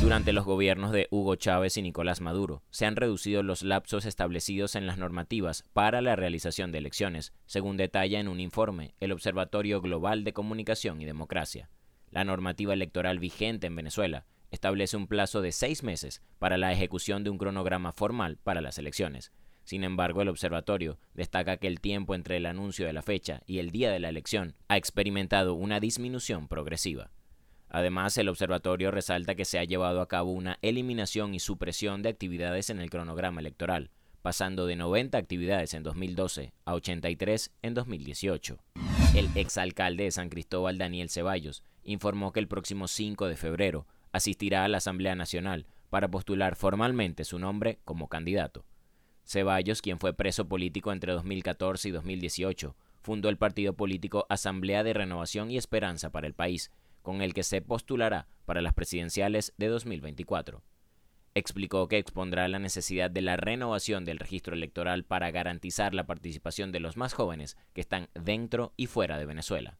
[0.00, 4.74] Durante los gobiernos de Hugo Chávez y Nicolás Maduro, se han reducido los lapsos establecidos
[4.74, 9.82] en las normativas para la realización de elecciones, según detalla en un informe el Observatorio
[9.82, 11.68] Global de Comunicación y Democracia.
[12.10, 17.22] La normativa electoral vigente en Venezuela establece un plazo de seis meses para la ejecución
[17.22, 19.32] de un cronograma formal para las elecciones.
[19.64, 23.58] Sin embargo, el observatorio destaca que el tiempo entre el anuncio de la fecha y
[23.58, 27.10] el día de la elección ha experimentado una disminución progresiva.
[27.70, 32.08] Además, el observatorio resalta que se ha llevado a cabo una eliminación y supresión de
[32.08, 33.90] actividades en el cronograma electoral,
[34.22, 38.58] pasando de 90 actividades en 2012 a 83 en 2018.
[39.14, 44.64] El exalcalde de San Cristóbal, Daniel Ceballos, informó que el próximo 5 de febrero asistirá
[44.64, 48.64] a la Asamblea Nacional para postular formalmente su nombre como candidato.
[49.24, 54.92] Ceballos, quien fue preso político entre 2014 y 2018, fundó el partido político Asamblea de
[54.92, 56.72] Renovación y Esperanza para el país,
[57.02, 60.62] con el que se postulará para las presidenciales de 2024.
[61.34, 66.72] Explicó que expondrá la necesidad de la renovación del registro electoral para garantizar la participación
[66.72, 69.78] de los más jóvenes que están dentro y fuera de Venezuela.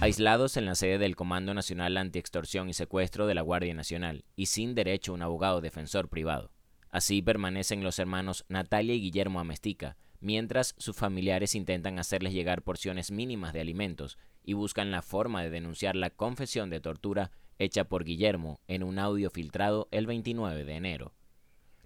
[0.00, 4.46] Aislados en la sede del Comando Nacional Antiextorsión y Secuestro de la Guardia Nacional y
[4.46, 6.50] sin derecho a un abogado defensor privado.
[6.90, 13.10] Así permanecen los hermanos Natalia y Guillermo Amestica, mientras sus familiares intentan hacerles llegar porciones
[13.10, 18.04] mínimas de alimentos y buscan la forma de denunciar la confesión de tortura hecha por
[18.04, 21.14] Guillermo en un audio filtrado el 29 de enero.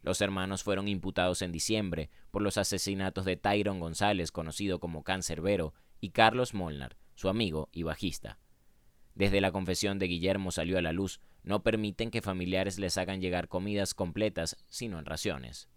[0.03, 5.73] Los hermanos fueron imputados en diciembre por los asesinatos de Tyron González, conocido como Cancerbero,
[6.01, 8.39] y Carlos Molnar, su amigo y bajista.
[9.15, 13.21] Desde la confesión de Guillermo salió a la luz, no permiten que familiares les hagan
[13.21, 15.69] llegar comidas completas, sino en raciones.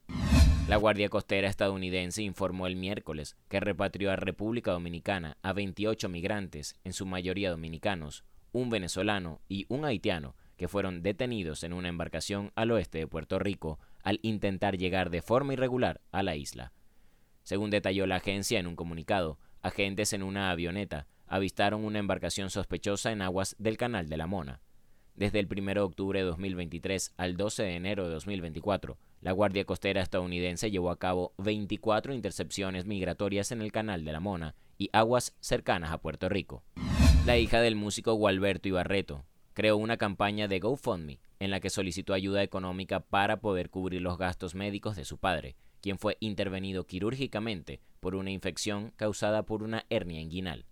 [0.68, 6.78] La Guardia Costera estadounidense informó el miércoles que repatrió a República Dominicana a 28 migrantes,
[6.84, 12.52] en su mayoría dominicanos, un venezolano y un haitiano, que fueron detenidos en una embarcación
[12.56, 16.74] al oeste de Puerto Rico al intentar llegar de forma irregular a la isla.
[17.44, 23.14] Según detalló la agencia en un comunicado, agentes en una avioneta avistaron una embarcación sospechosa
[23.14, 24.60] en aguas del Canal de la Mona.
[25.16, 29.66] Desde el 1 de octubre de 2023 al 12 de enero de 2024, la Guardia
[29.66, 34.90] Costera estadounidense llevó a cabo 24 intercepciones migratorias en el Canal de la Mona y
[34.94, 36.64] aguas cercanas a Puerto Rico.
[37.26, 42.14] La hija del músico Gualberto Ibarreto creó una campaña de GoFundMe en la que solicitó
[42.14, 47.82] ayuda económica para poder cubrir los gastos médicos de su padre, quien fue intervenido quirúrgicamente
[48.00, 50.66] por una infección causada por una hernia inguinal.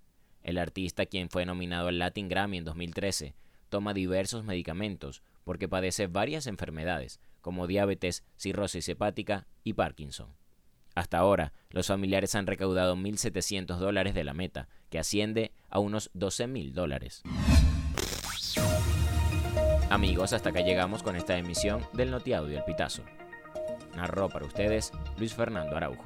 [0.43, 3.33] El artista, quien fue nominado al Latin Grammy en 2013,
[3.69, 10.35] toma diversos medicamentos porque padece varias enfermedades, como diabetes, cirrosis hepática y Parkinson.
[10.95, 16.11] Hasta ahora, los familiares han recaudado 1.700 dólares de la meta, que asciende a unos
[16.13, 17.21] 12.000 dólares.
[19.89, 23.03] Amigos, hasta acá llegamos con esta emisión del Notiaudio El Pitazo.
[23.95, 26.05] Narró para ustedes Luis Fernando Araujo.